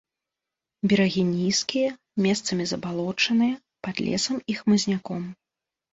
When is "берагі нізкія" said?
0.93-1.89